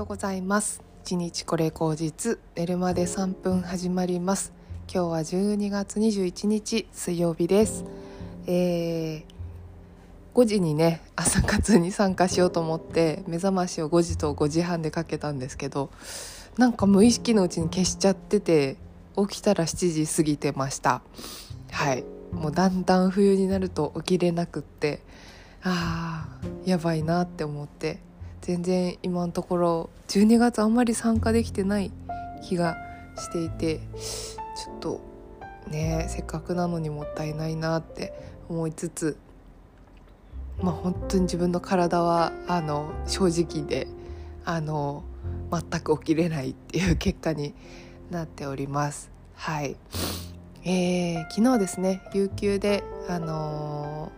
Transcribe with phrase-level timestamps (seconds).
[0.00, 0.82] ようございます。
[1.04, 4.54] 一日これ口実寝るまで3分始まります。
[4.90, 7.84] 今日は12月21日水曜日です。
[8.46, 9.24] えー、
[10.32, 15.90] 5時にね朝活に参加しようと思って目覚ましを5時と5時半でかけたんですけど
[16.56, 18.78] なんか無意識のうちに消しちゃってて
[19.18, 21.02] 起きたら7時過ぎてました。
[21.72, 22.04] はい。
[22.32, 25.02] もうだんだん冬になると起きれなくって
[25.62, 28.08] あーやばいなって思って。
[28.40, 31.92] 全然今のところ12月あんまり参加できてない
[32.42, 32.76] 気が
[33.16, 35.00] していてちょっと
[35.68, 38.12] ねせっかくなのにもったいないなって
[38.48, 39.16] 思いつつ
[40.60, 43.86] まあ本当に自分の体はあの正直で
[44.44, 45.04] あの
[45.50, 47.54] 全く起きれないっていう結果に
[48.10, 49.10] なっております。
[49.34, 49.76] はい
[50.64, 54.12] えー、昨日ですね有給で、あの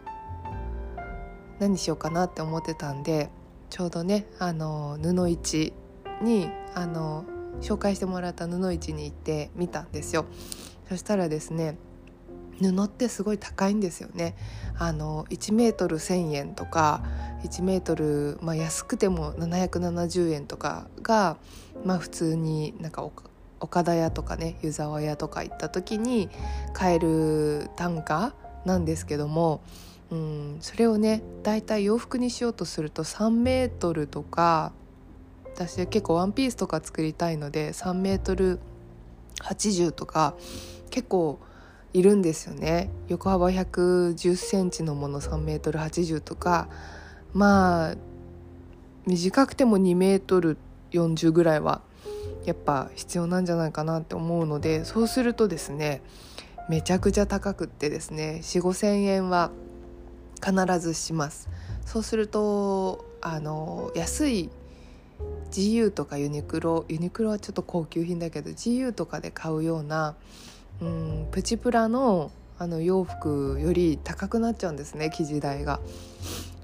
[0.96, 3.30] ー、何しようかなって思ってたんで
[3.72, 5.72] ちょうどね、あの、布市
[6.20, 7.24] に、あの
[7.62, 10.26] 紹介してもらった布市に行ってみたんですよ。
[10.90, 11.78] そしたらですね
[12.60, 14.36] 布ってすごい高いんですよね。
[14.78, 17.02] あの1メートル1,000円とか
[17.44, 21.38] 1メートル、まあ、安くても770円とかが、
[21.84, 23.08] まあ、普通になんか
[23.60, 26.28] 岡田屋とかね湯沢屋とか行った時に
[26.72, 28.34] 買える単価
[28.64, 29.62] なんですけども、
[30.12, 34.72] うん、それをねだいたい洋服にしようとすると3メートルとか
[35.54, 38.60] 私結構ワンピースとか作りたいので3メートル
[39.40, 40.34] 80とか
[40.90, 41.38] 結構
[41.94, 42.90] いるんですよね。
[43.08, 46.68] 横幅110センチのもの3メートル80とか。
[47.32, 47.94] まあ
[49.06, 50.58] 短くても2メートル
[50.90, 51.80] 40ぐらいは
[52.44, 56.02] やっぱ必要なんじゃないかなって思うのでそうするとですね
[56.68, 59.50] めちゃくちゃ高くってですね4 5千円は
[60.44, 61.48] 必ずします
[61.84, 64.50] そうするとあの安い
[65.50, 70.16] GU とかユニクロユニクロはちょっと高級品だけど GU とかで買うような
[70.80, 75.80] うんプチプラのあの洋服より高くなっちゃうんですね生地代が。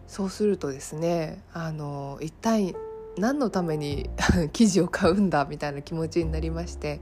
[0.06, 2.75] そうするとですねあの一体
[3.19, 4.09] 何のために
[4.53, 7.00] 生地を買うんだみたいな気持ちになりまして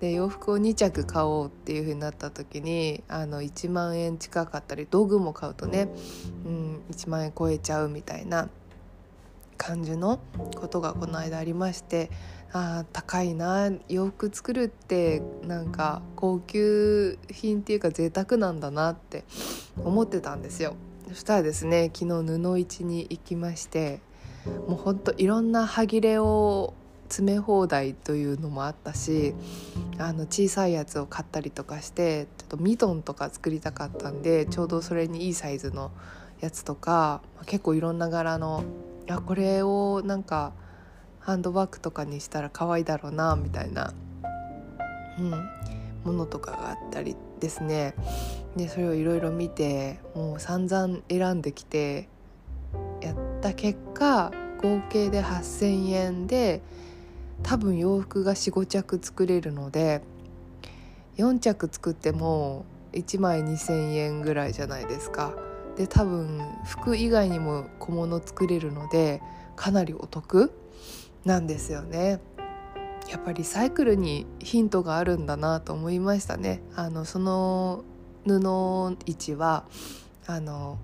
[0.00, 5.88] で洋服を2着買おうっていう風になった時にあの1万円近かったり道具も買うとね、
[6.44, 8.48] うん、1万円超えちゃうみたいな
[9.56, 10.20] 感じの
[10.54, 12.10] ことがこの間ありまして
[12.52, 19.24] あ高いな洋服作るってなんか高級品っていうか贅沢なんだなって
[19.82, 20.76] 思ってたんですよ。
[21.08, 24.00] そしたらですね昨日布市に行きまして
[24.66, 26.74] もうほんといろんな歯切れを
[27.06, 29.34] 詰め放題というのもあったし
[29.98, 35.90] あの小さいやつを買ったりとかしてちょっとミトンとか作りたかったんでちょうどそれにいいサイズの
[36.40, 38.64] やつとか結構いろんな柄の
[39.08, 40.52] あこれをなんか
[41.20, 43.92] ハンドバッグとかにしたら可愛いだろうなみたいな、
[45.18, 45.30] うん、
[46.04, 47.94] ものとかがあったりですね。
[48.56, 52.08] でそれをいろいろ見てもう散々選んできて
[53.02, 54.30] やった結果
[54.62, 56.62] 合計で8,000円で
[57.42, 60.02] 多分洋服が45着作れるので
[61.16, 65.34] 4着作っても1枚2,000円ぐらいじゃないですか。
[65.76, 69.20] で多分服以外にも小物作れるので
[69.56, 70.50] かなりお得
[71.24, 72.20] なんですよね。
[73.10, 76.62] やっぱりサイクルにヒントがあるんだなと思いましたね。
[76.74, 77.84] あのその
[78.24, 79.64] 布市は
[80.26, 80.78] あの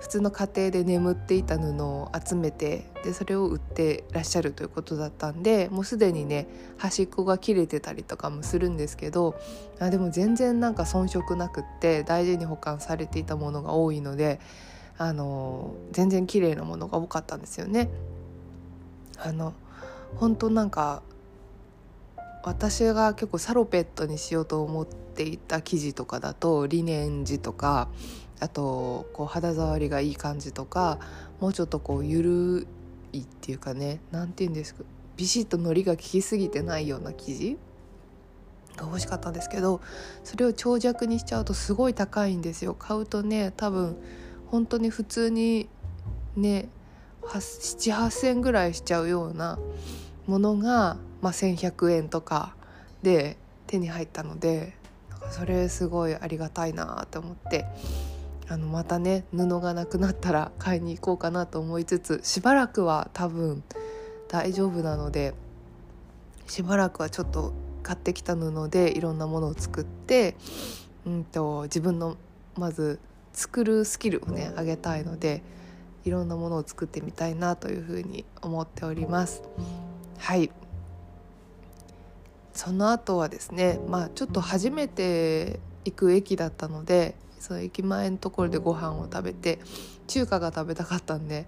[0.00, 9.38] 普通の家庭で眠っていた布を集めてでそれを売ってらっしゃるということだったんでもうすでにね端っこが切れてたりとかもするんですけど
[9.78, 14.40] あでも全然なんか遜色なくって大事に保管されていたものが多いので
[14.96, 17.88] あの全然綺麗なものが多かったんですよね。
[19.18, 19.54] あの
[20.16, 21.02] 本当なんか
[22.42, 27.88] 私が結構サロペットにしようと思っていた生地とかだとリネン地とか
[28.40, 30.98] あとこう肌触りがいい感じとか
[31.40, 32.66] もうちょっとこうゆる
[33.12, 34.82] いっていうかね何て言うんですか
[35.16, 37.58] ビシッとのりが効きすぎてないような生地
[38.76, 39.80] が欲しかったんですけど
[40.24, 42.74] それを長尺にしちゃうとすごい高いんですよ。
[42.74, 43.96] 買うとね多分
[44.46, 45.68] 本当に普通に
[46.36, 46.68] ね
[47.22, 49.58] 7,8,000円ぐらいしちゃうような
[50.26, 52.56] ものが、まあ、1,100円とか
[53.02, 53.36] で
[53.66, 54.74] 手に入ったので
[55.30, 57.66] それすごいありがたいなと思って。
[58.50, 63.62] あのまたね布がなくなったら買いに行こうかなと思いつつしばらくは多分
[64.28, 65.34] 大丈夫なので
[66.48, 67.52] しばらくはちょっと
[67.84, 70.34] 買ってきた布でいろんなものを作って、
[71.06, 72.16] うんと、自分の
[72.56, 72.98] まず
[73.32, 75.42] 作るスキルをね上げたいので
[76.04, 79.42] いろんなものを作ってみたいなというふうに思っております。
[80.18, 80.50] はい。
[82.52, 89.58] その後はですねまあちょっと初めて行く駅だったのでその駅前のところでご飯を食べて
[90.06, 91.46] 中華が食べたかったんで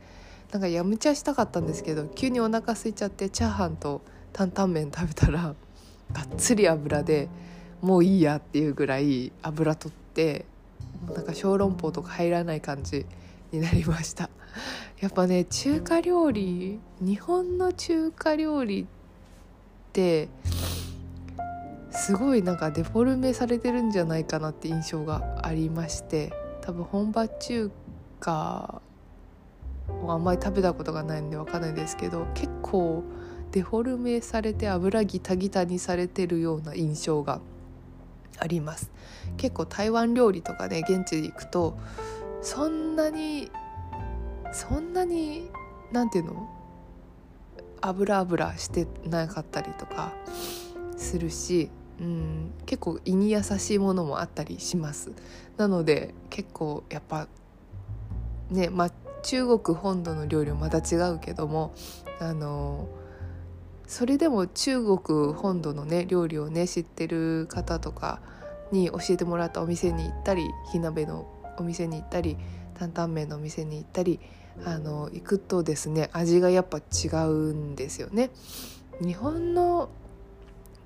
[0.51, 4.03] なんかやむちゃしたかったんですけど急にお腹空いちゃってチャーハンと
[4.33, 5.55] 担々麺食べたら
[6.13, 7.29] がっつり油で
[7.81, 10.47] もういいやっていうぐらい油取って
[11.15, 13.07] なんか小籠包とか入らない感じ
[13.51, 14.31] になりました。
[15.01, 18.87] やっぱね中華料理日本の中華料理っ
[19.93, 20.29] て
[21.93, 27.71] すごいなんかデフォルメされてるんじゃないかなって印象がありまして多分本場中
[28.19, 28.83] 華
[30.03, 33.05] をあんまり食べたことがないんで分かんないですけど結構
[33.51, 37.41] デフォルメされて油ギタギタにされてるような印象が
[38.39, 38.91] あります。
[39.37, 41.79] 結構台湾料理とかね現地で行くと
[42.41, 43.51] そんなに
[44.53, 45.51] そんなに
[45.93, 46.49] なんていうの？
[47.83, 50.13] 油油してなかったりとか
[50.97, 51.71] するし、
[52.03, 55.13] うん、結構胃に優しいものもあったりします
[55.57, 57.29] なので結構やっぱ
[58.51, 58.91] ねまあ
[59.23, 61.73] 中国本土の料理はまた違うけども
[62.19, 62.89] あの
[63.87, 68.21] それでも中国本土のね料理をね知ってる方とか
[68.73, 72.37] に教えてもらったお店に行ったり火鍋のお店に行ったり
[72.75, 74.19] 担々麺のお店に行ったり
[74.65, 78.31] あの行くとですね味がやっぱ違うんですよね。
[79.01, 79.89] 日本の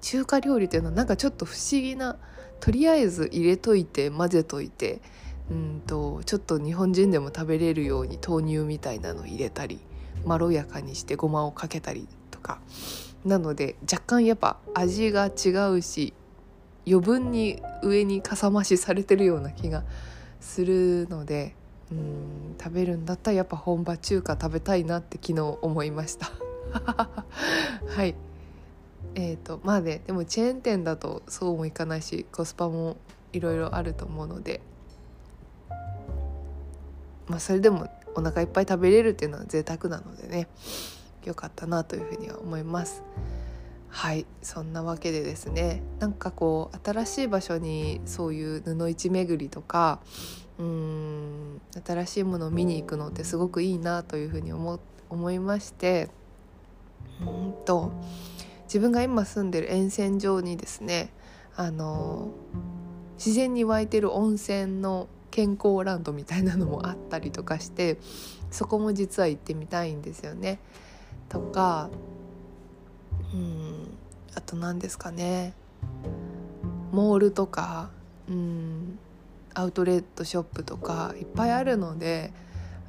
[0.06, 2.16] 中華料理っていうのはなんかちょっと不思議な
[2.60, 5.00] とりあえず入れといて混ぜといて
[5.50, 9.80] うんとちょっと日本人でも食べれるように豆乳みたいなの入れたり
[10.24, 12.60] まろやかにしてごまをかけたりとか。
[13.24, 16.14] なので若干やっぱ味が違うし
[16.86, 19.82] 余分に上にかさ増しされてるような気が
[20.38, 21.56] するので
[21.90, 26.30] うん食べるんだったらやっぱ本場中華食べたいなって昨日思いました。
[27.88, 28.14] はい。
[29.16, 32.98] えーとまあねでもチェーン店だとそうもいかないしコスパも
[33.32, 34.60] いろいろあると思うので。
[37.26, 40.46] まあそれでもお腹いっぱい食べれるっていうのは贅沢なのでね。
[41.24, 43.02] 良かったなというふうには思います。
[43.88, 45.82] はいそんなわけでですね。
[45.98, 50.00] なんかこう新しい場所にそういう布市巡りとか
[50.58, 54.78] うーん新しいものを見に行くのってすごくいいなというふうに思
[55.10, 56.10] 思いまして。
[57.20, 57.92] うんと
[58.76, 61.08] 自分が今住んでる沿線上にですね
[61.56, 62.28] あの
[63.16, 67.96] 自然に湧いてる温泉の健康ランドみたいなのもあったりとかして
[68.50, 70.58] そこも実は行ってみたいんですよね。
[71.30, 71.88] とか
[73.32, 73.96] うん
[74.34, 75.54] あと何ですかね
[76.92, 77.88] モールとか
[78.28, 78.98] うん
[79.54, 82.30] アウトレットショップとかいっぱいあるので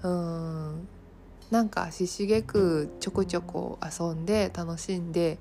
[0.04, 0.88] うん
[1.52, 5.38] なんかししげくちょこちょこ遊んで楽しんで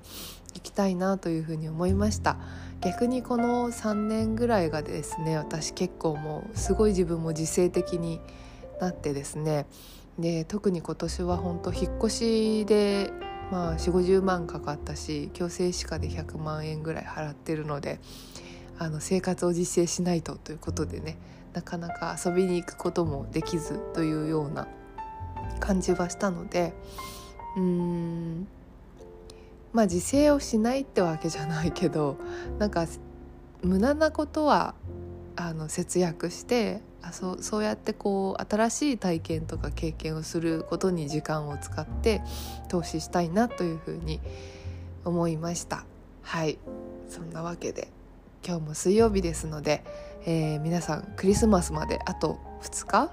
[0.55, 2.37] いきたいなというふうに思いました。
[2.81, 8.21] 逆にこの3年ぐらいがですね私結構もうすごい自分も自制的に
[8.79, 9.65] なってですね。
[10.19, 13.11] で特に今年は本当引っ越しで
[13.51, 17.99] まあ4 5 0万かかったし強制歯科で100万円ぐらい払ってるので
[18.79, 21.17] あの生活を実践しないとということでね
[21.53, 24.67] なかなか遊びに行くこともできずというような
[25.59, 26.73] 感じはしたので
[27.55, 28.47] うーん。
[29.73, 32.17] まあ自制をしないってわけじゃないけど
[32.57, 32.87] なんか
[33.61, 34.73] 無駄なことは
[35.35, 42.21] あの節約してあそうそうやってこう新しい体験とか経験をすることに時間を使って
[42.69, 44.19] 投資したいなというふうに
[45.05, 45.85] 思いました。
[46.23, 46.57] はい。
[47.09, 47.87] そんなわけで
[48.45, 49.83] 今日も水曜日ですので、
[50.25, 53.11] えー、皆さんクリスマスまであと2日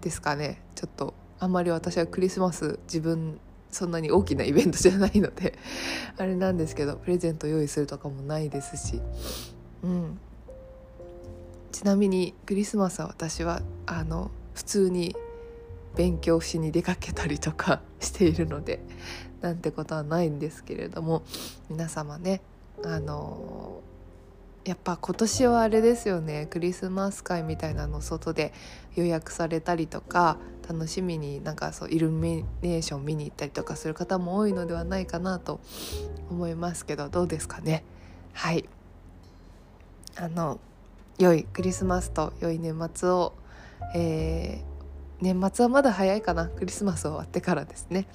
[0.00, 0.62] ですかね。
[0.74, 3.40] ちょっとあんまり私はクリスマス自分
[3.70, 5.58] そんなに大きなイベントじゃないので
[6.16, 9.00] あれなんですけどプレゼント用意するとかもないですし。
[9.82, 10.18] うん。
[11.70, 15.14] ちなみにクリスマスは私はあの普通に
[15.94, 18.80] 勉強しに出かけたりとか しているので
[19.40, 21.22] なんてことはないんですけれども
[21.68, 22.40] 皆様ね
[22.84, 23.80] あの
[24.68, 26.46] やっぱ今年はあれですよね。
[26.50, 28.52] クリスマス会みたいなの外で
[28.96, 30.36] 予約されたりとか
[30.68, 35.60] 楽しみになんかそうイルミネーション見に行ったりとかする方も多いのではないかなと
[36.28, 37.82] 思いますけどどうですかね。
[38.34, 38.68] はい。
[40.16, 40.60] あの
[41.18, 43.32] 良いクリスマスと良い年末を、
[43.94, 46.48] えー、年末はまだ早いかな。
[46.48, 48.06] クリスマス終わってからですね。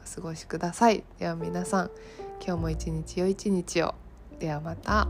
[0.00, 1.02] お過ごしください。
[1.18, 1.90] では皆さん
[2.40, 3.96] 今日も一日良い一日を。
[4.38, 5.08] ではまた。